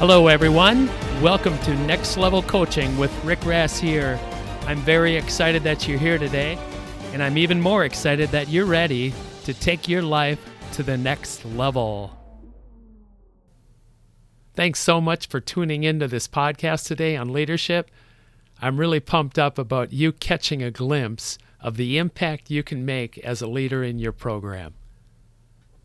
[0.00, 0.88] Hello, everyone.
[1.20, 4.18] Welcome to Next Level Coaching with Rick Rassier.
[4.66, 6.56] I'm very excited that you're here today,
[7.12, 9.12] and I'm even more excited that you're ready
[9.44, 12.16] to take your life to the next level.
[14.54, 17.90] Thanks so much for tuning into this podcast today on leadership.
[18.58, 23.18] I'm really pumped up about you catching a glimpse of the impact you can make
[23.18, 24.72] as a leader in your program.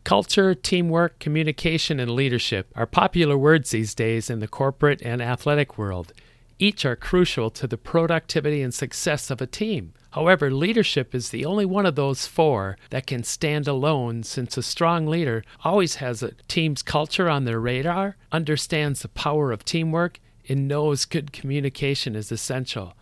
[0.06, 5.76] Culture, teamwork, communication, and leadership are popular words these days in the corporate and athletic
[5.76, 6.12] world.
[6.60, 9.94] Each are crucial to the productivity and success of a team.
[10.10, 14.62] However, leadership is the only one of those four that can stand alone since a
[14.62, 20.20] strong leader always has a team's culture on their radar, understands the power of teamwork,
[20.48, 22.94] and knows good communication is essential.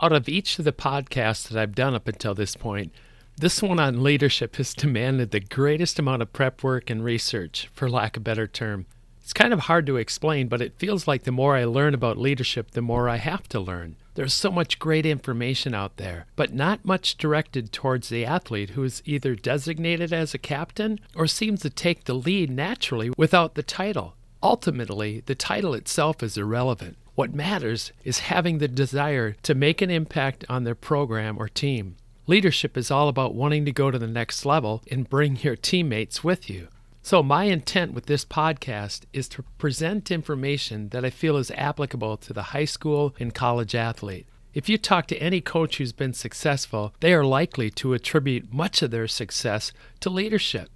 [0.00, 2.92] Out of each of the podcasts that I've done up until this point,
[3.38, 7.90] this one on leadership has demanded the greatest amount of prep work and research, for
[7.90, 8.86] lack of a better term.
[9.20, 12.16] It's kind of hard to explain, but it feels like the more I learn about
[12.16, 13.96] leadership, the more I have to learn.
[14.14, 18.84] There's so much great information out there, but not much directed towards the athlete who
[18.84, 23.62] is either designated as a captain or seems to take the lead naturally without the
[23.62, 24.14] title.
[24.42, 26.96] Ultimately, the title itself is irrelevant.
[27.16, 31.96] What matters is having the desire to make an impact on their program or team.
[32.28, 36.24] Leadership is all about wanting to go to the next level and bring your teammates
[36.24, 36.66] with you.
[37.00, 42.16] So, my intent with this podcast is to present information that I feel is applicable
[42.16, 44.26] to the high school and college athlete.
[44.54, 48.82] If you talk to any coach who's been successful, they are likely to attribute much
[48.82, 50.68] of their success to leadership.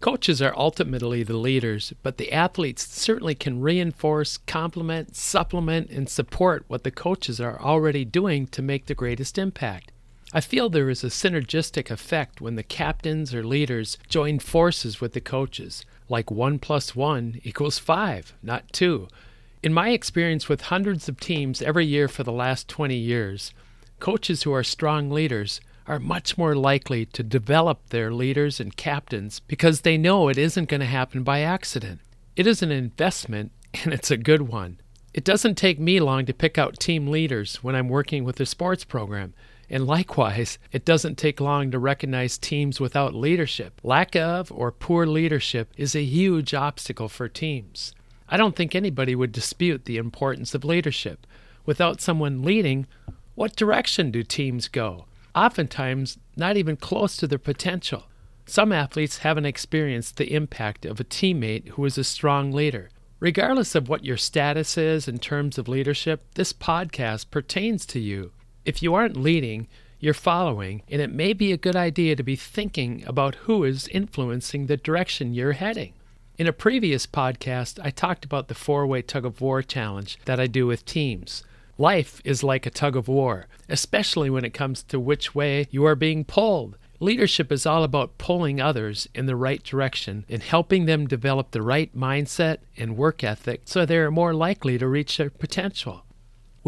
[0.00, 6.64] Coaches are ultimately the leaders, but the athletes certainly can reinforce, complement, supplement, and support
[6.68, 9.92] what the coaches are already doing to make the greatest impact.
[10.32, 15.14] I feel there is a synergistic effect when the captains or leaders join forces with
[15.14, 19.08] the coaches, like 1 plus 1 equals 5, not 2.
[19.62, 23.54] In my experience with hundreds of teams every year for the last 20 years,
[24.00, 29.40] coaches who are strong leaders are much more likely to develop their leaders and captains
[29.40, 32.00] because they know it isn't going to happen by accident.
[32.36, 33.50] It is an investment,
[33.82, 34.78] and it's a good one.
[35.14, 38.46] It doesn't take me long to pick out team leaders when I'm working with a
[38.46, 39.32] sports program.
[39.70, 43.80] And likewise, it doesn't take long to recognize teams without leadership.
[43.82, 47.94] Lack of or poor leadership is a huge obstacle for teams.
[48.28, 51.26] I don't think anybody would dispute the importance of leadership.
[51.66, 52.86] Without someone leading,
[53.34, 55.04] what direction do teams go?
[55.34, 58.04] Oftentimes, not even close to their potential.
[58.46, 62.88] Some athletes haven't experienced the impact of a teammate who is a strong leader.
[63.20, 68.32] Regardless of what your status is in terms of leadership, this podcast pertains to you.
[68.68, 69.66] If you aren't leading,
[69.98, 73.88] you're following, and it may be a good idea to be thinking about who is
[73.88, 75.94] influencing the direction you're heading.
[76.36, 80.38] In a previous podcast, I talked about the four way tug of war challenge that
[80.38, 81.44] I do with teams.
[81.78, 85.86] Life is like a tug of war, especially when it comes to which way you
[85.86, 86.76] are being pulled.
[87.00, 91.62] Leadership is all about pulling others in the right direction and helping them develop the
[91.62, 96.04] right mindset and work ethic so they are more likely to reach their potential.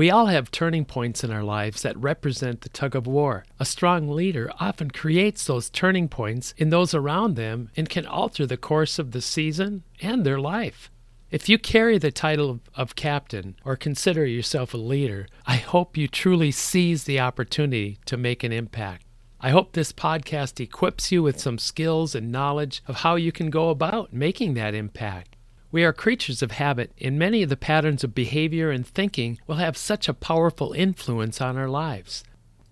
[0.00, 3.44] We all have turning points in our lives that represent the tug of war.
[3.58, 8.46] A strong leader often creates those turning points in those around them and can alter
[8.46, 10.90] the course of the season and their life.
[11.30, 16.08] If you carry the title of captain or consider yourself a leader, I hope you
[16.08, 19.04] truly seize the opportunity to make an impact.
[19.38, 23.50] I hope this podcast equips you with some skills and knowledge of how you can
[23.50, 25.36] go about making that impact.
[25.72, 29.56] We are creatures of habit, and many of the patterns of behavior and thinking will
[29.56, 32.24] have such a powerful influence on our lives.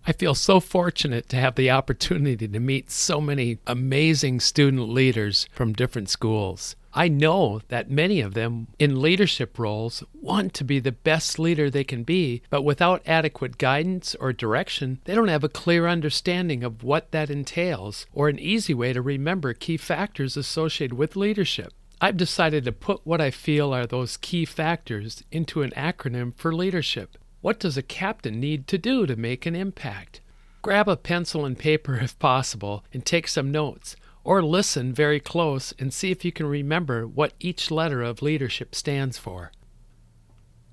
[0.04, 5.48] I feel so fortunate to have the opportunity to meet so many amazing student leaders
[5.52, 6.74] from different schools.
[6.92, 11.70] I know that many of them in leadership roles want to be the best leader
[11.70, 16.64] they can be, but without adequate guidance or direction, they don't have a clear understanding
[16.64, 21.72] of what that entails or an easy way to remember key factors associated with leadership.
[22.00, 26.54] I've decided to put what I feel are those key factors into an acronym for
[26.54, 27.18] leadership.
[27.40, 30.20] What does a captain need to do to make an impact?
[30.62, 35.74] Grab a pencil and paper if possible and take some notes, or listen very close
[35.78, 39.50] and see if you can remember what each letter of leadership stands for.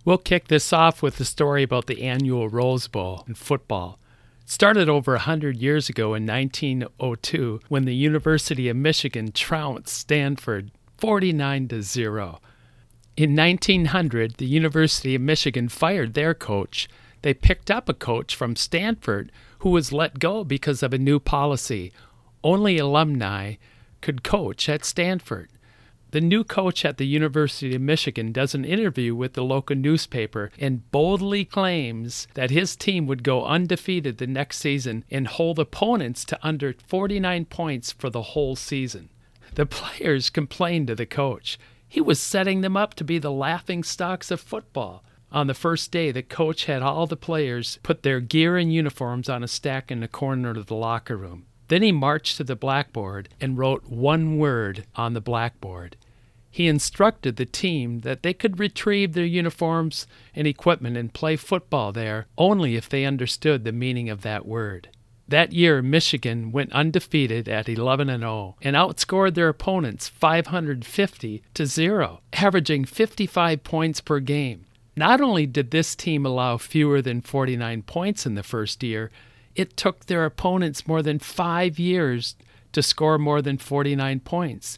[0.04, 3.98] We'll kick this off with the story about the annual Rose Bowl in football.
[4.44, 9.96] It started over a 100 years ago in 1902 when the University of Michigan trounced
[9.96, 12.40] Stanford 49 to 0.
[13.18, 16.88] In 1900, the University of Michigan fired their coach.
[17.22, 21.20] They picked up a coach from Stanford who was let go because of a new
[21.20, 21.92] policy.
[22.44, 23.56] Only alumni
[24.02, 25.50] could coach at Stanford.
[26.12, 30.50] the new coach at the University of Michigan does an interview with the local newspaper
[30.58, 36.24] and boldly claims that his team would go undefeated the next season and hold opponents
[36.24, 39.10] to under 49 points for the whole season.
[39.56, 41.58] The players complained to the coach.
[41.88, 45.02] He was setting them up to be the laughing stocks of football.
[45.32, 49.30] On the first day, the coach had all the players put their gear and uniforms
[49.30, 51.46] on a stack in the corner of the locker room.
[51.70, 55.96] Then he marched to the blackboard and wrote one word on the blackboard.
[56.52, 60.06] He instructed the team that they could retrieve their uniforms
[60.36, 64.90] and equipment and play football there only if they understood the meaning of that word.
[65.28, 71.66] That year, Michigan went undefeated at 11 and 0 and outscored their opponents 550 to
[71.66, 74.66] 0, averaging 55 points per game.
[74.96, 79.12] Not only did this team allow fewer than 49 points in the first year,
[79.56, 82.36] it took their opponents more than five years
[82.72, 84.78] to score more than 49 points.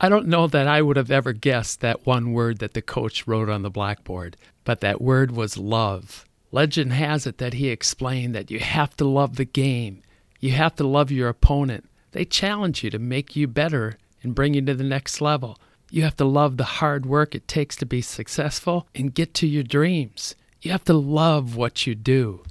[0.00, 3.26] I don't know that I would have ever guessed that one word that the coach
[3.26, 6.24] wrote on the blackboard, but that word was love.
[6.52, 10.02] Legend has it that he explained that you have to love the game,
[10.38, 11.88] you have to love your opponent.
[12.12, 15.58] They challenge you to make you better and bring you to the next level.
[15.90, 19.46] You have to love the hard work it takes to be successful and get to
[19.46, 20.34] your dreams.
[20.60, 22.42] You have to love what you do.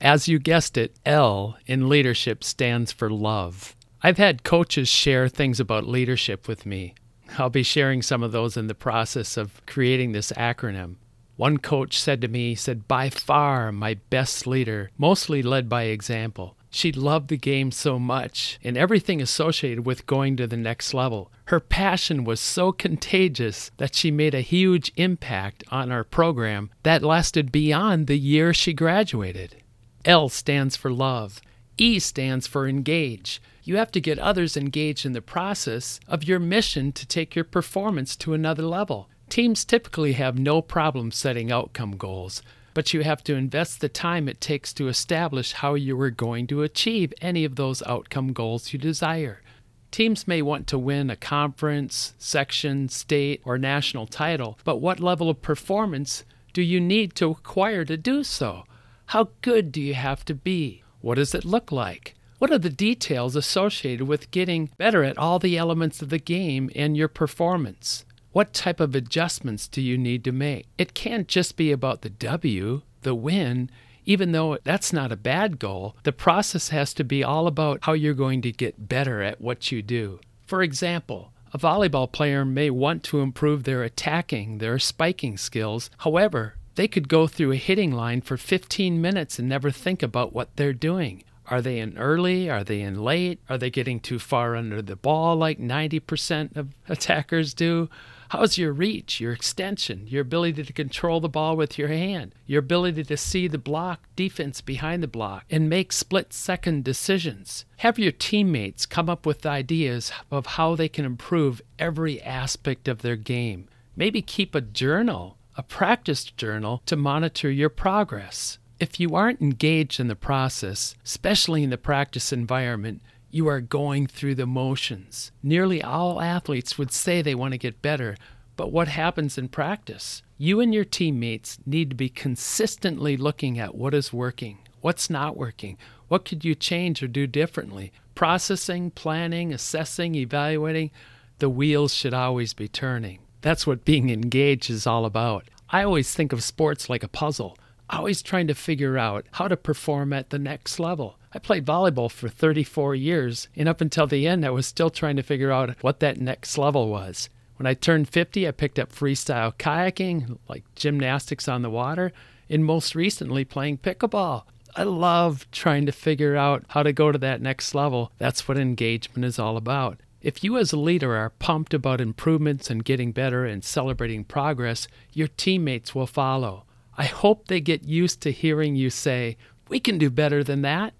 [0.00, 3.76] As you guessed it, L in leadership stands for love.
[4.02, 6.94] I've had coaches share things about leadership with me.
[7.36, 10.96] I'll be sharing some of those in the process of creating this acronym.
[11.38, 16.56] One coach said to me, said, by far my best leader, mostly led by example.
[16.68, 21.30] She loved the game so much and everything associated with going to the next level.
[21.44, 27.04] Her passion was so contagious that she made a huge impact on our program that
[27.04, 29.62] lasted beyond the year she graduated.
[30.04, 31.40] L stands for love.
[31.76, 33.40] E stands for engage.
[33.62, 37.44] You have to get others engaged in the process of your mission to take your
[37.44, 39.08] performance to another level.
[39.28, 42.42] Teams typically have no problem setting outcome goals,
[42.72, 46.46] but you have to invest the time it takes to establish how you are going
[46.46, 49.42] to achieve any of those outcome goals you desire.
[49.90, 55.28] Teams may want to win a conference, section, state, or national title, but what level
[55.28, 56.24] of performance
[56.54, 58.64] do you need to acquire to do so?
[59.06, 60.82] How good do you have to be?
[61.00, 62.14] What does it look like?
[62.38, 66.70] What are the details associated with getting better at all the elements of the game
[66.74, 68.04] and your performance?
[68.38, 70.68] What type of adjustments do you need to make?
[70.78, 73.68] It can't just be about the W, the win,
[74.06, 75.96] even though that's not a bad goal.
[76.04, 79.72] The process has to be all about how you're going to get better at what
[79.72, 80.20] you do.
[80.46, 85.90] For example, a volleyball player may want to improve their attacking, their spiking skills.
[85.98, 90.32] However, they could go through a hitting line for 15 minutes and never think about
[90.32, 91.24] what they're doing.
[91.46, 92.48] Are they in early?
[92.48, 93.40] Are they in late?
[93.48, 97.88] Are they getting too far under the ball like 90% of attackers do?
[98.28, 102.60] How's your reach, your extension, your ability to control the ball with your hand, your
[102.60, 107.64] ability to see the block, defense behind the block, and make split second decisions?
[107.78, 113.02] Have your teammates come up with ideas of how they can improve every aspect of
[113.02, 113.68] their game.
[113.96, 118.58] Maybe keep a journal a practice journal to monitor your progress.
[118.78, 124.06] If you aren't engaged in the process, especially in the practice environment, you are going
[124.06, 125.32] through the motions.
[125.42, 128.16] Nearly all athletes would say they want to get better,
[128.56, 130.22] but what happens in practice?
[130.36, 135.36] You and your teammates need to be consistently looking at what is working, what's not
[135.36, 135.76] working,
[136.08, 137.92] what could you change or do differently.
[138.14, 140.90] Processing, planning, assessing, evaluating,
[141.38, 143.20] the wheels should always be turning.
[143.42, 145.48] That's what being engaged is all about.
[145.70, 147.56] I always think of sports like a puzzle,
[147.90, 151.18] always trying to figure out how to perform at the next level.
[151.32, 155.16] I played volleyball for 34 years, and up until the end, I was still trying
[155.16, 157.28] to figure out what that next level was.
[157.56, 162.12] When I turned 50, I picked up freestyle kayaking, like gymnastics on the water,
[162.48, 164.44] and most recently playing pickleball.
[164.76, 168.12] I love trying to figure out how to go to that next level.
[168.18, 170.00] That's what engagement is all about.
[170.20, 174.86] If you as a leader are pumped about improvements and getting better and celebrating progress,
[175.12, 176.64] your teammates will follow.
[176.98, 179.36] I hope they get used to hearing you say,
[179.68, 180.94] We can do better than that.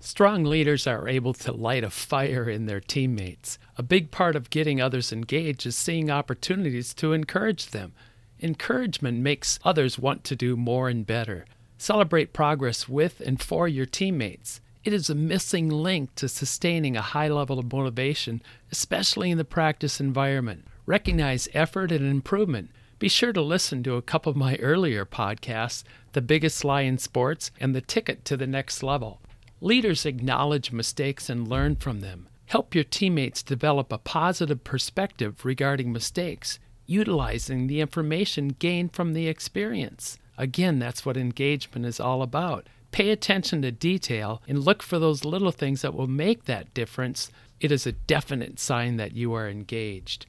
[0.00, 3.58] Strong leaders are able to light a fire in their teammates.
[3.76, 7.92] A big part of getting others engaged is seeing opportunities to encourage them.
[8.40, 11.44] Encouragement makes others want to do more and better.
[11.76, 14.62] Celebrate progress with and for your teammates.
[14.84, 18.40] It is a missing link to sustaining a high level of motivation,
[18.72, 20.66] especially in the practice environment.
[20.86, 22.70] Recognize effort and improvement.
[23.00, 26.98] Be sure to listen to a couple of my earlier podcasts, The Biggest Lie in
[26.98, 29.22] Sports and The Ticket to the Next Level.
[29.62, 32.28] Leaders acknowledge mistakes and learn from them.
[32.44, 39.28] Help your teammates develop a positive perspective regarding mistakes, utilizing the information gained from the
[39.28, 40.18] experience.
[40.36, 42.66] Again, that's what engagement is all about.
[42.92, 47.30] Pay attention to detail and look for those little things that will make that difference.
[47.60, 50.26] It is a definite sign that you are engaged.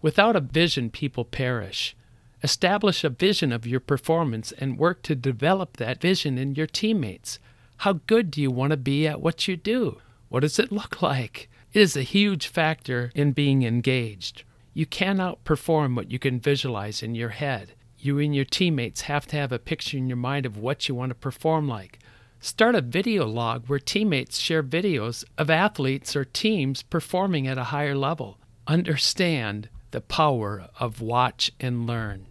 [0.00, 1.94] Without a vision, people perish.
[2.42, 7.38] Establish a vision of your performance and work to develop that vision in your teammates.
[7.78, 9.98] How good do you want to be at what you do?
[10.28, 11.48] What does it look like?
[11.72, 14.44] It is a huge factor in being engaged.
[14.74, 17.72] You cannot perform what you can visualize in your head.
[17.98, 20.94] You and your teammates have to have a picture in your mind of what you
[20.94, 21.98] want to perform like.
[22.40, 27.64] Start a video log where teammates share videos of athletes or teams performing at a
[27.64, 28.38] higher level.
[28.66, 32.26] Understand the power of watch and learn.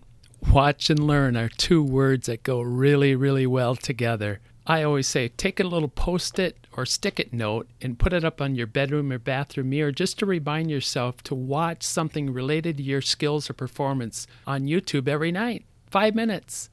[0.52, 4.40] Watch and learn are two words that go really, really well together.
[4.68, 8.24] I always say take a little post it or stick it note and put it
[8.24, 12.78] up on your bedroom or bathroom mirror just to remind yourself to watch something related
[12.78, 15.66] to your skills or performance on YouTube every night.
[15.90, 16.70] Five minutes.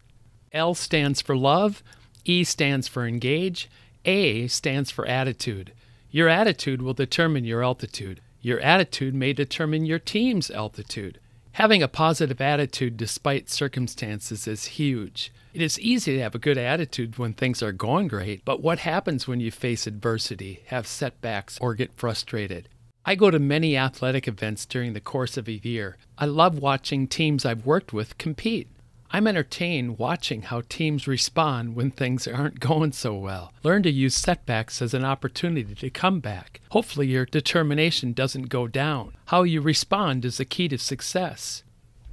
[0.52, 1.82] L stands for love,
[2.24, 3.70] E stands for engage,
[4.04, 5.72] A stands for attitude.
[6.10, 8.20] Your attitude will determine your altitude.
[8.42, 11.20] Your attitude may determine your team's altitude.
[11.52, 15.32] Having a positive attitude despite circumstances is huge.
[15.54, 18.80] It is easy to have a good attitude when things are going great, but what
[18.80, 22.68] happens when you face adversity, have setbacks, or get frustrated?
[23.04, 25.96] I go to many athletic events during the course of a year.
[26.18, 28.68] I love watching teams I've worked with compete.
[29.14, 33.52] I'm entertained watching how teams respond when things aren't going so well.
[33.62, 36.62] Learn to use setbacks as an opportunity to come back.
[36.70, 39.12] Hopefully, your determination doesn't go down.
[39.26, 41.62] How you respond is the key to success.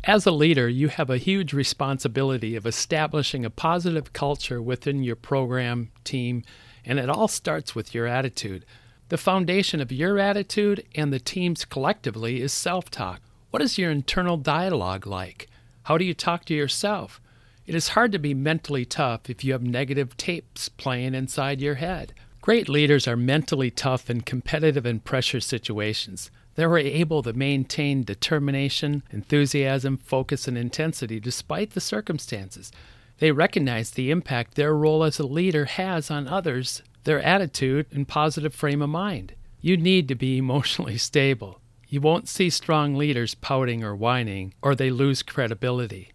[0.04, 5.16] As a leader, you have a huge responsibility of establishing a positive culture within your
[5.16, 6.44] program, team,
[6.84, 8.66] and it all starts with your attitude.
[9.08, 13.22] The foundation of your attitude and the team's collectively is self talk.
[13.52, 15.48] What is your internal dialogue like?
[15.90, 17.20] How do you talk to yourself?
[17.66, 21.74] It is hard to be mentally tough if you have negative tapes playing inside your
[21.76, 22.14] head.
[22.44, 26.30] Great leaders are mentally tough in competitive and pressure situations.
[26.54, 32.72] They were able to maintain determination, enthusiasm, focus, and intensity despite the circumstances.
[33.18, 38.08] They recognize the impact their role as a leader has on others, their attitude, and
[38.08, 39.34] positive frame of mind.
[39.60, 41.59] You need to be emotionally stable.
[41.92, 46.12] You won't see strong leaders pouting or whining, or they lose credibility.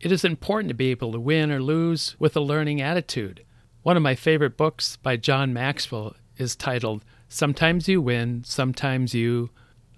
[0.00, 3.44] It is important to be able to win or lose with a learning attitude.
[3.82, 9.50] One of my favorite books by John Maxwell is titled Sometimes You Win, Sometimes You.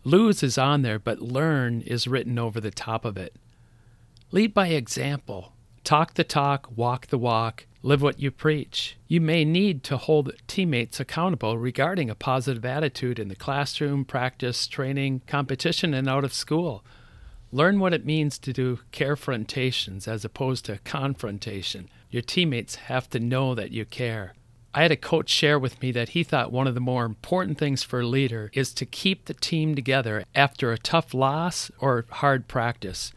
[0.03, 3.37] Lose is on there, but learn is written over the top of it.
[4.31, 5.53] Lead by example.
[5.85, 8.97] Talk the talk, walk the walk, Live what you preach.
[9.07, 14.67] You may need to hold teammates accountable regarding a positive attitude in the classroom, practice,
[14.67, 16.85] training, competition, and out of school.
[17.53, 21.89] Learn what it means to do carefrontations as opposed to confrontation.
[22.11, 24.35] Your teammates have to know that you care.
[24.75, 27.59] I had a coach share with me that he thought one of the more important
[27.59, 32.07] things for a leader is to keep the team together after a tough loss or
[32.11, 33.13] hard practice.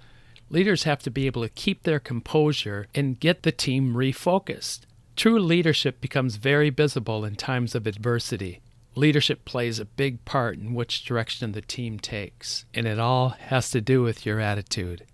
[0.51, 4.81] Leaders have to be able to keep their composure and get the team refocused.
[5.15, 8.60] True leadership becomes very visible in times of adversity.
[8.93, 13.70] Leadership plays a big part in which direction the team takes, and it all has
[13.70, 15.05] to do with your attitude.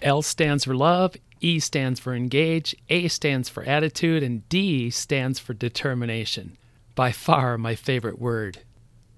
[0.00, 5.40] L stands for love, E stands for engage, A stands for attitude, and D stands
[5.40, 6.56] for determination.
[6.94, 8.58] By far my favorite word.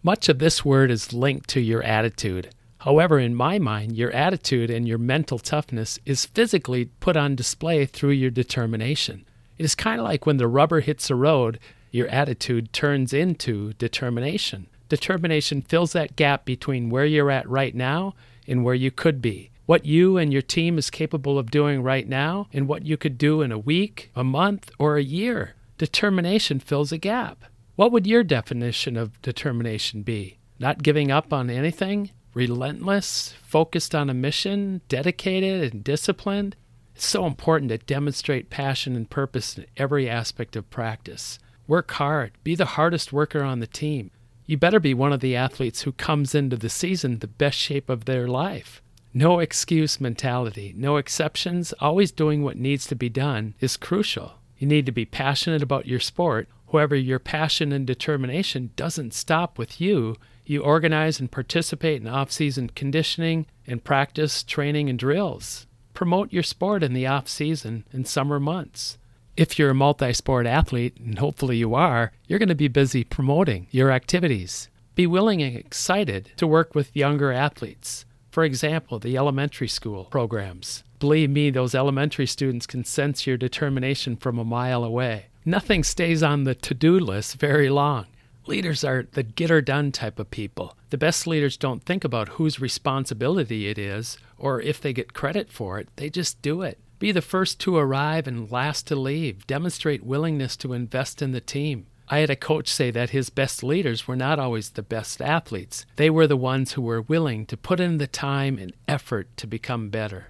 [0.02, 2.48] Much of this word is linked to your attitude.
[2.78, 7.86] However, in my mind, your attitude and your mental toughness is physically put on display
[7.86, 9.26] through your determination.
[9.58, 11.58] It is kind of like when the rubber hits the road,
[11.90, 14.68] your attitude turns into determination.
[14.88, 18.14] Determination fills that gap between where you're at right now
[18.46, 19.50] and where you could be.
[19.66, 23.18] What you and your team is capable of doing right now and what you could
[23.18, 25.56] do in a week, a month, or a year.
[25.76, 27.44] Determination fills a gap.
[27.76, 30.38] What would your definition of determination be?
[30.58, 32.10] Not giving up on anything?
[32.38, 36.54] Relentless, focused on a mission, dedicated and disciplined.
[36.94, 41.40] It's so important to demonstrate passion and purpose in every aspect of practice.
[41.66, 44.12] Work hard, be the hardest worker on the team.
[44.46, 47.90] You better be one of the athletes who comes into the season the best shape
[47.90, 48.80] of their life.
[49.12, 54.34] No excuse mentality, no exceptions, always doing what needs to be done is crucial.
[54.58, 56.48] You need to be passionate about your sport.
[56.70, 60.14] However, your passion and determination doesn't stop with you
[60.48, 65.66] you organize and participate in off season conditioning and practice, training, and drills.
[65.94, 68.98] Promote your sport in the off season and summer months.
[69.36, 73.04] If you're a multi sport athlete, and hopefully you are, you're going to be busy
[73.04, 74.68] promoting your activities.
[74.94, 78.04] Be willing and excited to work with younger athletes.
[78.30, 80.82] For example, the elementary school programs.
[80.98, 85.26] Believe me, those elementary students can sense your determination from a mile away.
[85.44, 88.06] Nothing stays on the to do list very long.
[88.48, 90.74] Leaders are the get her done type of people.
[90.88, 95.52] The best leaders don't think about whose responsibility it is or if they get credit
[95.52, 96.78] for it, they just do it.
[96.98, 99.46] Be the first to arrive and last to leave.
[99.46, 101.88] Demonstrate willingness to invest in the team.
[102.08, 105.84] I had a coach say that his best leaders were not always the best athletes.
[105.96, 109.46] They were the ones who were willing to put in the time and effort to
[109.46, 110.28] become better.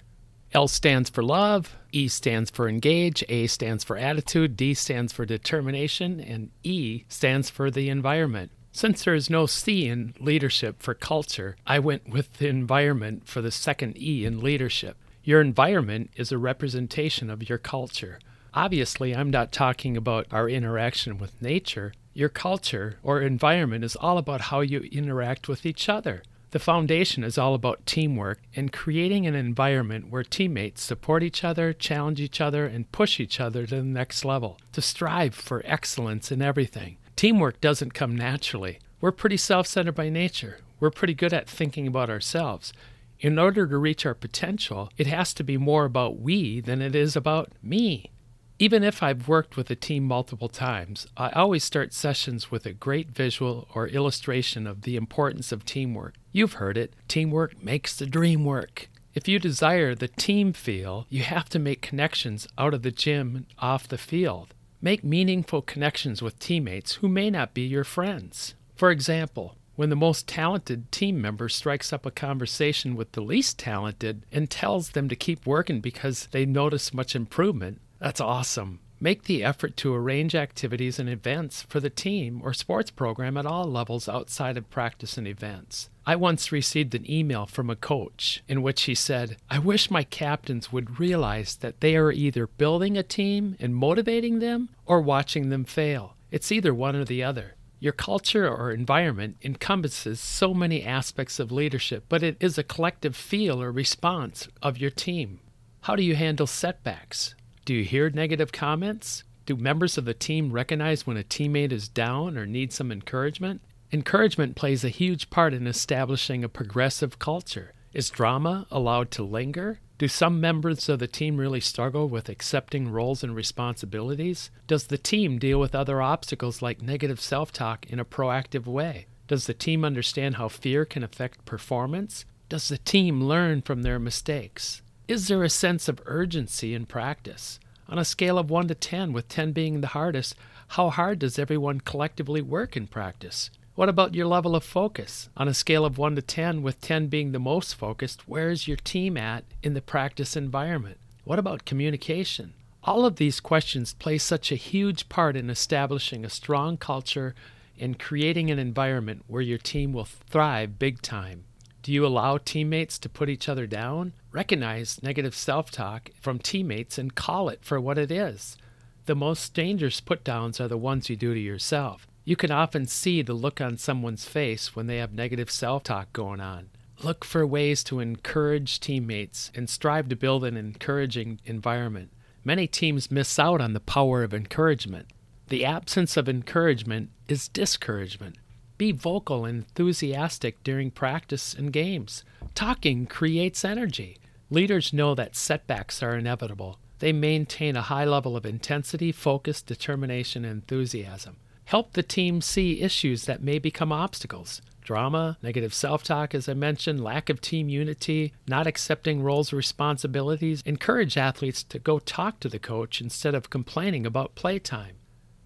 [0.53, 5.25] L stands for love, E stands for engage, A stands for attitude, D stands for
[5.25, 8.51] determination, and E stands for the environment.
[8.71, 13.41] Since there is no C in leadership for culture, I went with the environment for
[13.41, 14.97] the second E in leadership.
[15.23, 18.19] Your environment is a representation of your culture.
[18.53, 21.93] Obviously, I'm not talking about our interaction with nature.
[22.13, 26.23] Your culture or environment is all about how you interact with each other.
[26.51, 31.73] The foundation is all about teamwork and creating an environment where teammates support each other,
[31.73, 36.31] challenge each other, and push each other to the next level, to strive for excellence
[36.31, 36.97] in everything.
[37.15, 38.79] Teamwork doesn't come naturally.
[38.99, 40.59] We're pretty self centered by nature.
[40.79, 42.73] We're pretty good at thinking about ourselves.
[43.19, 46.95] In order to reach our potential, it has to be more about we than it
[46.95, 48.11] is about me.
[48.61, 52.73] Even if I've worked with a team multiple times, I always start sessions with a
[52.73, 56.15] great visual or illustration of the importance of teamwork.
[56.33, 58.89] You've heard it teamwork makes the dream work.
[59.13, 63.35] If you desire the team feel, you have to make connections out of the gym
[63.37, 64.53] and off the field.
[64.81, 68.55] Make meaningful connections with teammates who may not be your friends.
[68.75, 73.57] For example, when the most talented team member strikes up a conversation with the least
[73.57, 78.79] talented and tells them to keep working because they notice much improvement, that's awesome.
[79.01, 83.45] Make the effort to arrange activities and events for the team or sports program at
[83.45, 85.89] all levels outside of practice and events.
[86.05, 90.03] I once received an email from a coach in which he said, I wish my
[90.03, 95.49] captains would realize that they are either building a team and motivating them or watching
[95.49, 96.15] them fail.
[96.29, 97.55] It's either one or the other.
[97.79, 103.15] Your culture or environment encompasses so many aspects of leadership, but it is a collective
[103.15, 105.39] feel or response of your team.
[105.81, 107.35] How do you handle setbacks?
[107.69, 109.23] Do you hear negative comments?
[109.45, 113.61] Do members of the team recognize when a teammate is down or needs some encouragement?
[113.91, 117.75] Encouragement plays a huge part in establishing a progressive culture.
[117.93, 119.81] Is drama allowed to linger?
[119.99, 124.49] Do some members of the team really struggle with accepting roles and responsibilities?
[124.65, 129.05] Does the team deal with other obstacles like negative self talk in a proactive way?
[129.27, 132.25] Does the team understand how fear can affect performance?
[132.49, 134.81] Does the team learn from their mistakes?
[135.09, 137.59] Is there a sense of urgency in practice?
[137.87, 140.35] On a scale of 1 to 10, with 10 being the hardest,
[140.67, 143.49] how hard does everyone collectively work in practice?
[143.73, 145.27] What about your level of focus?
[145.35, 148.67] On a scale of 1 to 10, with 10 being the most focused, where is
[148.67, 150.99] your team at in the practice environment?
[151.23, 152.53] What about communication?
[152.83, 157.33] All of these questions play such a huge part in establishing a strong culture
[157.79, 161.45] and creating an environment where your team will thrive big time.
[161.81, 164.13] Do you allow teammates to put each other down?
[164.31, 168.57] Recognize negative self talk from teammates and call it for what it is.
[169.05, 172.07] The most dangerous put downs are the ones you do to yourself.
[172.25, 176.13] You can often see the look on someone's face when they have negative self talk
[176.13, 176.69] going on.
[177.01, 182.11] Look for ways to encourage teammates and strive to build an encouraging environment.
[182.43, 185.07] Many teams miss out on the power of encouragement.
[185.47, 188.35] The absence of encouragement is discouragement.
[188.79, 192.23] Be vocal and enthusiastic during practice and games.
[192.55, 194.19] Talking creates energy.
[194.49, 196.79] Leaders know that setbacks are inevitable.
[196.99, 201.35] They maintain a high level of intensity, focus, determination, and enthusiasm.
[201.65, 204.61] Help the team see issues that may become obstacles.
[204.81, 210.63] Drama, negative self talk, as I mentioned, lack of team unity, not accepting roles responsibilities.
[210.65, 214.95] Encourage athletes to go talk to the coach instead of complaining about playtime.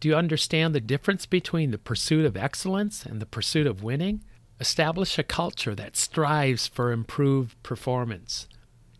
[0.03, 4.21] Do you understand the difference between the pursuit of excellence and the pursuit of winning?
[4.59, 8.49] Establish a culture that strives for improved performance.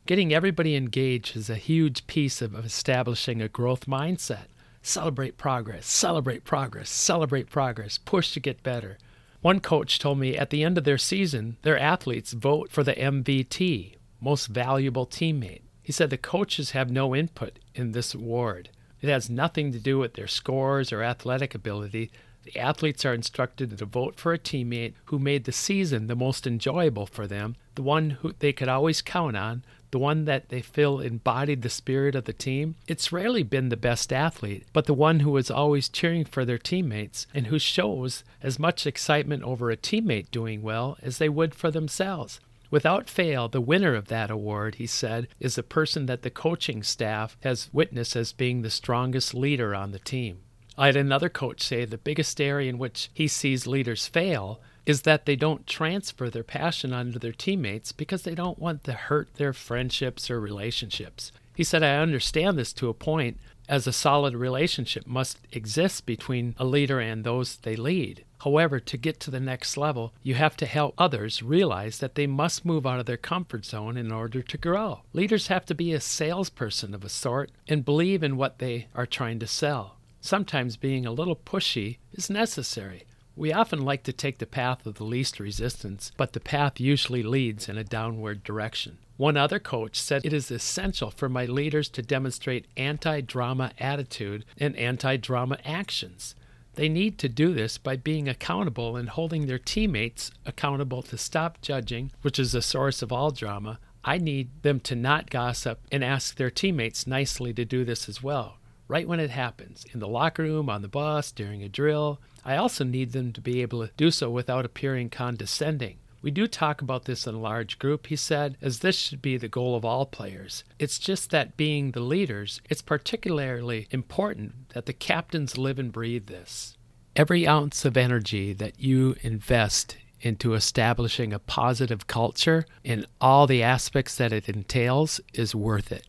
[0.06, 4.46] Getting everybody engaged is a huge piece of establishing a growth mindset.
[4.82, 8.98] Celebrate progress, celebrate progress, celebrate progress, push to get better.
[9.42, 12.94] One coach told me at the end of their season, their athletes vote for the
[12.94, 15.64] MVT, most valuable teammate.
[15.82, 18.70] He said the coaches have no input in this award.
[19.04, 22.10] It has nothing to do with their scores or athletic ability.
[22.44, 26.48] The athletes are instructed to vote for a teammate who made the season the most
[26.48, 30.62] enjoyable for them, the one who they could always count on, the one that they
[30.62, 34.94] feel embodied the spirit of the team, it's rarely been the best athlete, but the
[34.94, 39.70] one who is always cheering for their teammates and who shows as much excitement over
[39.70, 42.40] a teammate doing well as they would for themselves.
[42.74, 46.82] Without fail, the winner of that award, he said, is the person that the coaching
[46.82, 50.40] staff has witnessed as being the strongest leader on the team.
[50.76, 55.04] I had another coach say the biggest area in which he sees leaders fail is
[55.04, 59.36] that they don't transfer their passion onto their teammates because they don't want to hurt
[59.36, 61.32] their friendships or relationships.
[61.56, 63.38] He said, I understand this to a point,
[63.70, 68.26] as a solid relationship must exist between a leader and those they lead.
[68.44, 72.28] However, to get to the next level, you have to help others realize that they
[72.28, 75.04] must move out of their comfort zone in order to grow.
[75.14, 79.06] Leaders have to be a salesperson of a sort and believe in what they are
[79.06, 79.96] trying to sell.
[80.20, 83.06] Sometimes being a little pushy is necessary.
[83.38, 87.24] We often like to take the path of the least resistance, but the path usually
[87.24, 88.98] leads in a downward direction.
[89.16, 94.44] One other coach said it is essential for my leaders to demonstrate anti drama attitude
[94.58, 96.36] and anti drama actions.
[96.76, 101.62] They need to do this by being accountable and holding their teammates accountable to stop
[101.62, 103.80] judging, which is the source of all drama.
[104.04, 108.24] I need them to not gossip and ask their teammates nicely to do this as
[108.24, 108.58] well,
[108.88, 112.20] right when it happens in the locker room, on the bus, during a drill.
[112.44, 115.98] I also need them to be able to do so without appearing condescending.
[116.24, 119.36] We do talk about this in a large group, he said, as this should be
[119.36, 120.64] the goal of all players.
[120.80, 126.28] It's just that being the leaders, it's particularly important that the captains live and breathe
[126.28, 126.78] this.
[127.14, 133.62] Every ounce of energy that you invest into establishing a positive culture in all the
[133.62, 136.08] aspects that it entails is worth it.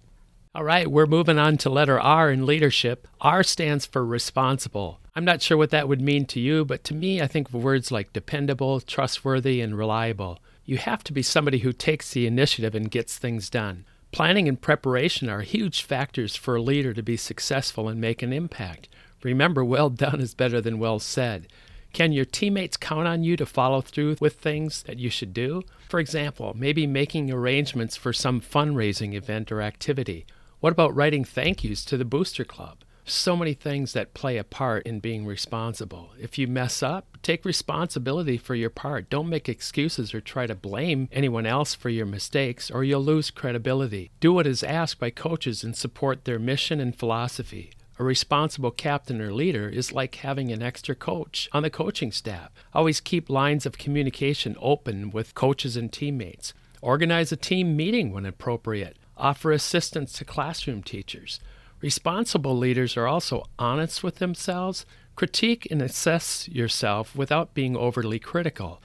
[0.55, 3.09] All right, we're moving on to letter R in leadership.
[3.21, 5.01] R stands for responsible.
[5.17, 7.93] I'm not sure what that would mean to you, but to me, I think words
[7.93, 10.41] like dependable, trustworthy, and reliable.
[10.65, 13.85] You have to be somebody who takes the initiative and gets things done.
[14.11, 18.33] Planning and preparation are huge factors for a leader to be successful and make an
[18.33, 18.89] impact.
[19.23, 21.47] Remember, well done is better than well said.
[21.93, 25.63] Can your teammates count on you to follow through with things that you should do?
[25.89, 30.27] For example, maybe making arrangements for some fundraising event or activity
[30.65, 32.79] what about writing thank yous to the Booster Club?
[33.07, 36.13] So many things that play a part in being responsible.
[36.19, 39.11] If you mess up, take responsibility for your part.
[39.11, 43.31] Don't make excuses or try to blame anyone else for your mistakes, or you'll lose
[43.31, 44.11] credibility.
[44.21, 47.73] Do what is asked by coaches and support their mission and philosophy.
[47.99, 52.51] A responsible captain or leader is like having an extra coach on the coaching staff.
[52.73, 56.55] Always keep lines of communication open with coaches and teammates.
[56.81, 61.39] Organize a team meeting when appropriate offer assistance to classroom teachers.
[61.81, 68.81] Responsible leaders are also honest with themselves, critique and assess yourself without being overly critical.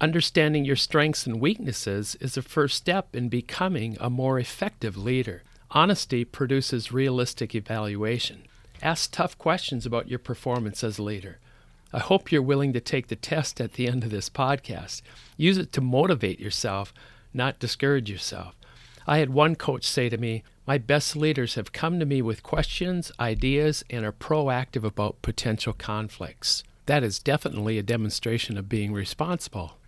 [0.00, 5.42] Understanding your strengths and weaknesses is a first step in becoming a more effective leader.
[5.72, 8.44] Honesty produces realistic evaluation.
[8.80, 11.38] Ask tough questions about your performance as a leader.
[11.92, 15.02] I hope you're willing to take the test at the end of this podcast.
[15.36, 16.94] Use it to motivate yourself,
[17.34, 18.54] not discourage yourself.
[19.06, 22.42] I had one coach say to me, My best leaders have come to me with
[22.42, 26.62] questions, ideas, and are proactive about potential conflicts.
[26.84, 29.78] That is definitely a demonstration of being responsible.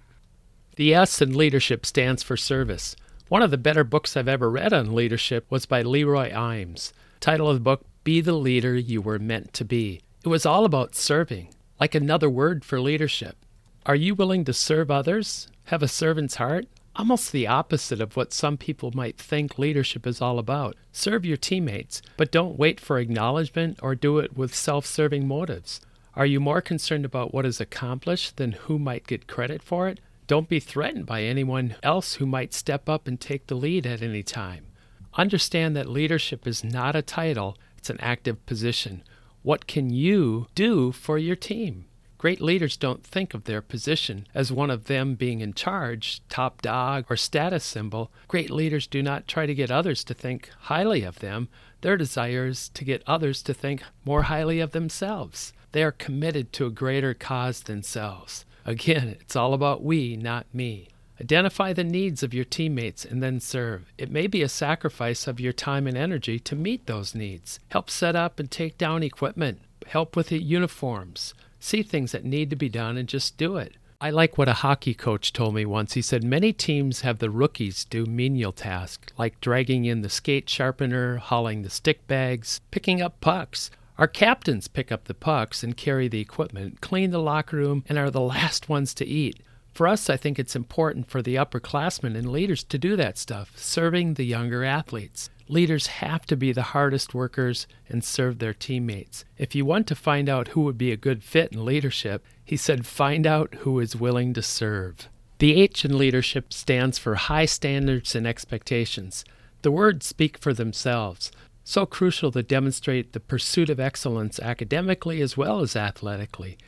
[0.77, 2.97] The S in leadership stands for service.
[3.29, 6.93] One of the better books I've ever read on leadership was by Leroy Eims.
[7.21, 10.01] Title of the book, Be the Leader You Were Meant to Be.
[10.25, 13.37] It was all about serving, like another word for leadership.
[13.85, 15.49] Are you willing to serve others?
[15.65, 16.69] Have a servant's heart?
[17.01, 20.77] Almost the opposite of what some people might think leadership is all about.
[20.93, 25.81] Serve your teammates, but don't wait for acknowledgement or do it with self serving motives.
[26.15, 29.99] Are you more concerned about what is accomplished than who might get credit for it?
[30.27, 34.03] Don't be threatened by anyone else who might step up and take the lead at
[34.03, 34.67] any time.
[35.15, 39.03] Understand that leadership is not a title, it's an active position.
[39.43, 41.87] What can you do for your team?
[42.21, 46.61] Great leaders don't think of their position as one of them being in charge, top
[46.61, 48.13] dog, or status symbol.
[48.29, 51.49] Great leaders do not try to get others to think highly of them.
[51.81, 55.55] Their desire is to get others to think more highly of themselves.
[55.73, 58.45] They are committed to a greater cause than selves.
[58.67, 60.89] Again, it's all about we, not me.
[61.23, 63.91] Identify the needs of your teammates and then serve.
[63.97, 67.61] It may be a sacrifice of your time and energy to meet those needs.
[67.71, 69.63] Help set up and take down equipment.
[69.87, 73.75] Help with uniforms see things that need to be done and just do it.
[74.03, 75.93] I like what a hockey coach told me once.
[75.93, 80.49] He said many teams have the rookies do menial tasks like dragging in the skate
[80.49, 83.71] sharpener, hauling the stick bags, picking up pucks.
[83.99, 87.99] Our captains pick up the pucks and carry the equipment, clean the locker room, and
[87.99, 89.43] are the last ones to eat.
[89.75, 93.53] For us, I think it's important for the upperclassmen and leaders to do that stuff,
[93.57, 95.29] serving the younger athletes.
[95.51, 99.25] Leaders have to be the hardest workers and serve their teammates.
[99.37, 102.57] If you want to find out who would be a good fit in leadership, he
[102.57, 105.09] said, find out who is willing to serve.
[105.39, 109.25] The H in leadership stands for high standards and expectations.
[109.63, 111.33] The words speak for themselves.
[111.65, 116.59] So crucial to demonstrate the pursuit of excellence academically as well as athletically.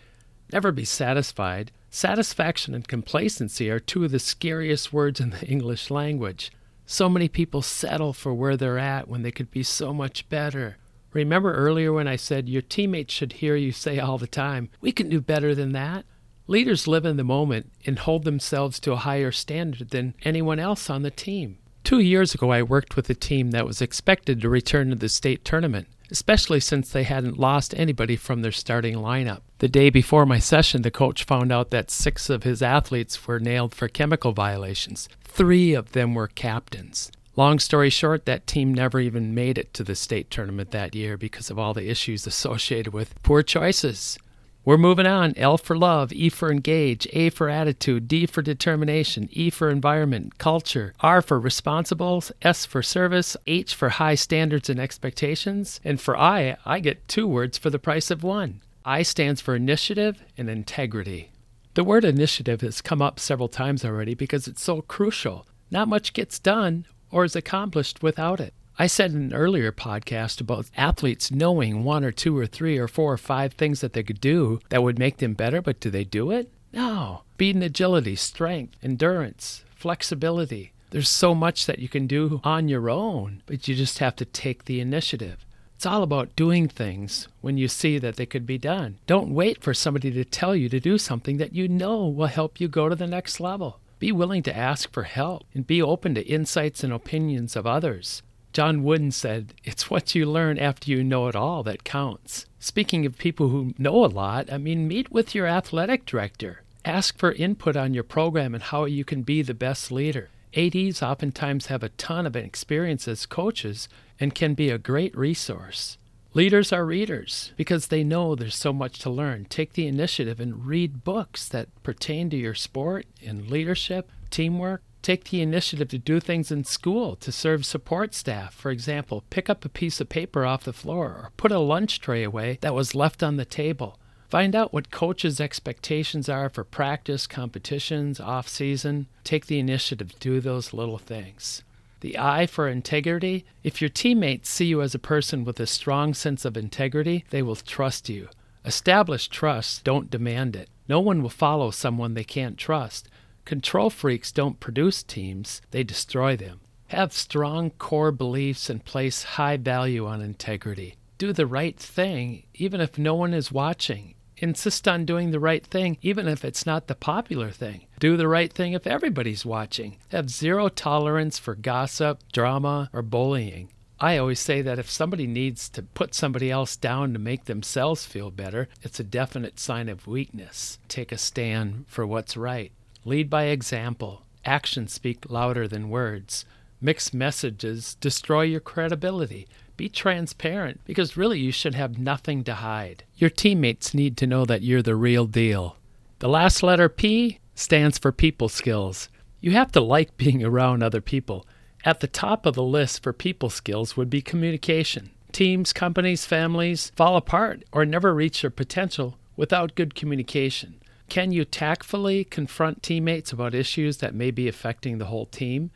[0.53, 1.71] Never be satisfied.
[1.89, 6.51] Satisfaction and complacency are two of the scariest words in the English language.
[6.87, 10.77] So many people settle for where they're at when they could be so much better.
[11.13, 14.93] Remember earlier when I said your teammates should hear you say all the time, We
[14.93, 16.05] can do better than that?
[16.47, 20.91] Leaders live in the moment and hold themselves to a higher standard than anyone else
[20.91, 21.59] on the team.
[21.85, 25.09] Two years ago, I worked with a team that was expected to return to the
[25.09, 29.41] state tournament, especially since they hadn't lost anybody from their starting lineup.
[29.59, 33.41] The day before my session, the coach found out that six of his athletes were
[33.41, 35.09] nailed for chemical violations.
[35.25, 37.11] Three of them were captains.
[37.35, 41.17] Long story short, that team never even made it to the state tournament that year
[41.17, 44.19] because of all the issues associated with poor choices.
[44.65, 45.35] We're moving on.
[45.37, 50.39] L for love, E for engage, A for attitude, D for determination, E for environment,
[50.39, 56.17] culture, R for responsibles, S for service, H for high standards and expectations, and for
[56.17, 58.61] I, I get two words for the price of one.
[58.85, 61.33] I stands for initiative and integrity.
[61.75, 65.45] The word initiative has come up several times already because it's so crucial.
[65.73, 68.55] Not much gets done or is accomplished without it.
[68.79, 72.89] I said in an earlier podcast about athletes knowing one or two or three or
[72.89, 75.91] four or five things that they could do that would make them better, but do
[75.91, 76.51] they do it?
[76.73, 77.23] No.
[77.35, 80.73] Speed and agility, strength, endurance, flexibility.
[80.91, 84.25] There's so much that you can do on your own, but you just have to
[84.25, 85.45] take the initiative.
[85.77, 88.99] It's all about doing things when you see that they could be done.
[89.07, 92.61] Don't wait for somebody to tell you to do something that you know will help
[92.61, 93.81] you go to the next level.
[93.99, 98.23] Be willing to ask for help and be open to insights and opinions of others.
[98.53, 102.45] John Wooden said, It's what you learn after you know it all that counts.
[102.59, 106.63] Speaking of people who know a lot, I mean, meet with your athletic director.
[106.85, 110.29] Ask for input on your program and how you can be the best leader.
[110.55, 113.89] ADs oftentimes have a ton of experience as coaches
[114.21, 115.97] and can be a great resource.
[116.35, 119.47] Leaders are readers because they know there's so much to learn.
[119.47, 124.83] Take the initiative and read books that pertain to your sport and leadership, teamwork.
[125.03, 128.55] Take the initiative to do things in school to serve support staff.
[128.55, 132.01] For example, pick up a piece of paper off the floor or put a lunch
[132.01, 133.99] tray away that was left on the table.
[134.31, 139.09] Find out what coaches' expectations are for practice, competitions, off season.
[139.25, 141.63] Take the initiative to do those little things.
[142.01, 143.45] The I for integrity.
[143.63, 147.43] If your teammates see you as a person with a strong sense of integrity, they
[147.43, 148.29] will trust you.
[148.65, 150.69] Establish trust, don't demand it.
[150.89, 153.09] No one will follow someone they can't trust.
[153.45, 156.61] Control freaks don't produce teams, they destroy them.
[156.89, 160.97] Have strong core beliefs and place high value on integrity.
[161.19, 164.15] Do the right thing, even if no one is watching.
[164.37, 167.87] Insist on doing the right thing, even if it's not the popular thing.
[168.01, 169.99] Do the right thing if everybody's watching.
[170.09, 173.69] Have zero tolerance for gossip, drama, or bullying.
[174.01, 178.05] I always say that if somebody needs to put somebody else down to make themselves
[178.05, 180.81] feel better, it's a definite sign of weakness.
[180.89, 182.73] Take a stand for what's right.
[183.05, 184.23] Lead by example.
[184.45, 186.45] Actions speak louder than words.
[186.81, 189.49] Mixed messages destroy your credibility.
[189.77, 193.05] Be transparent because really you should have nothing to hide.
[193.17, 195.77] Your teammates need to know that you're the real deal.
[196.21, 199.09] The last letter P stands for people skills.
[199.41, 201.47] You have to like being around other people.
[201.85, 205.11] At the top of the list for people skills would be communication.
[205.33, 210.82] Teams, companies, families fall apart or never reach their potential without good communication.
[211.13, 215.71] Can you tactfully confront teammates about issues that may be affecting the whole team?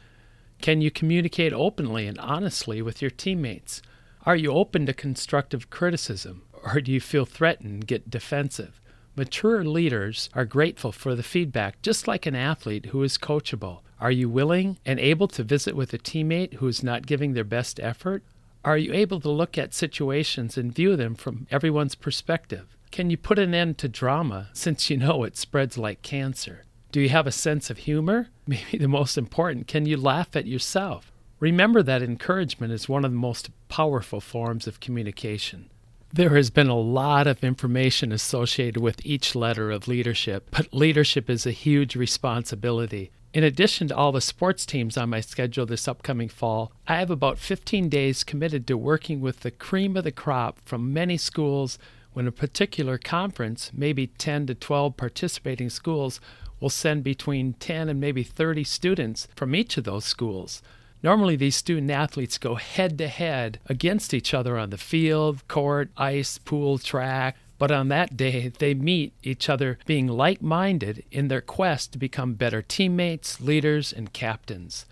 [0.62, 3.82] Can you communicate openly and honestly with your teammates?
[4.24, 8.80] Are you open to constructive criticism, or do you feel threatened and get defensive?
[9.14, 13.80] Mature leaders are grateful for the feedback, just like an athlete who is coachable.
[14.00, 17.44] Are you willing and able to visit with a teammate who is not giving their
[17.44, 18.22] best effort?
[18.64, 22.74] Are you able to look at situations and view them from everyone's perspective?
[22.90, 26.64] Can you put an end to drama since you know it spreads like cancer?
[26.92, 28.28] Do you have a sense of humor?
[28.46, 31.12] Maybe the most important, can you laugh at yourself?
[31.38, 35.68] Remember that encouragement is one of the most powerful forms of communication.
[36.12, 41.28] There has been a lot of information associated with each letter of leadership, but leadership
[41.28, 43.10] is a huge responsibility.
[43.34, 47.10] In addition to all the sports teams on my schedule this upcoming fall, I have
[47.10, 51.78] about 15 days committed to working with the cream of the crop from many schools
[52.16, 56.18] when a particular conference, maybe 10 to 12 participating schools,
[56.58, 60.62] will send between 10 and maybe 30 students from each of those schools.
[61.02, 65.90] Normally, these student athletes go head to head against each other on the field, court,
[65.98, 67.36] ice, pool, track.
[67.58, 71.98] But on that day, they meet each other being like minded in their quest to
[71.98, 74.86] become better teammates, leaders, and captains.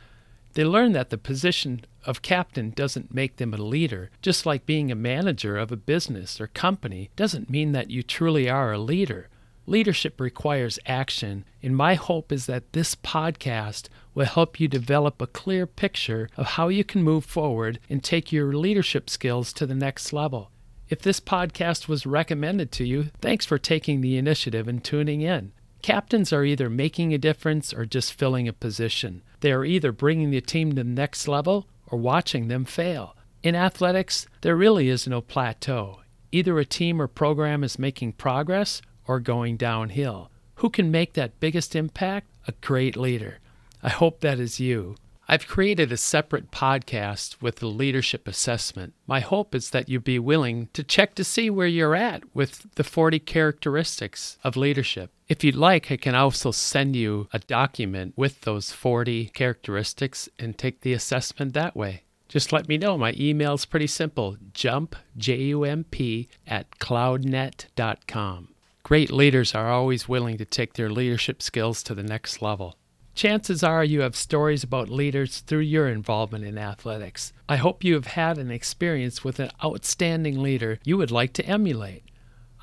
[0.55, 4.91] They learn that the position of captain doesn't make them a leader, just like being
[4.91, 9.29] a manager of a business or company doesn't mean that you truly are a leader.
[9.67, 15.27] Leadership requires action, and my hope is that this podcast will help you develop a
[15.27, 19.75] clear picture of how you can move forward and take your leadership skills to the
[19.75, 20.51] next level.
[20.89, 25.53] If this podcast was recommended to you, thanks for taking the initiative and tuning in.
[25.81, 29.23] Captains are either making a difference or just filling a position.
[29.45, 33.15] They are either bringing the team to the next level or watching them fail.
[33.43, 36.01] In athletics, there really is no plateau.
[36.33, 40.31] Either a team or program is making progress or going downhill.
[40.55, 42.31] Who can make that biggest impact?
[42.49, 43.41] A great leader.
[43.83, 44.97] I hope that is you.
[45.27, 48.93] I've created a separate podcast with the leadership assessment.
[49.07, 52.67] My hope is that you'd be willing to check to see where you're at with
[52.75, 55.11] the 40 characteristics of leadership.
[55.27, 60.59] If you'd like, I can also send you a document with those 40 characteristics and
[60.59, 62.03] take the assessment that way.
[62.29, 62.99] Just let me know.
[62.99, 68.49] My email is pretty simple jump, J U M P, at cloudnet.com.
[68.83, 72.77] Great leaders are always willing to take their leadership skills to the next level.
[73.15, 77.33] Chances are you have stories about leaders through your involvement in athletics.
[77.49, 81.47] I hope you have had an experience with an outstanding leader you would like to
[81.47, 82.03] emulate.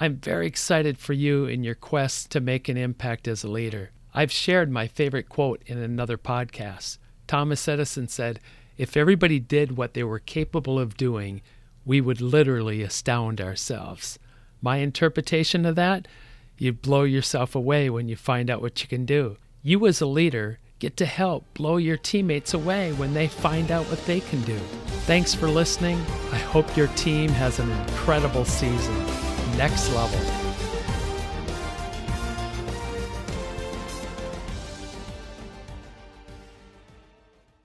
[0.02, 3.92] I'm very excited for you in your quest to make an impact as a leader.
[4.14, 6.98] I've shared my favorite quote in another podcast.
[7.28, 8.42] Thomas Edison said,
[8.78, 11.42] If everybody did what they were capable of doing,
[11.86, 14.20] we would literally astound ourselves.
[14.62, 16.10] My interpretation of that?
[16.58, 19.38] You'd blow yourself away when you find out what you can do.
[19.64, 23.86] You, as a leader, get to help blow your teammates away when they find out
[23.86, 24.58] what they can do.
[25.06, 25.98] Thanks for listening.
[26.32, 28.98] I hope your team has an incredible season.
[29.58, 30.41] Next level.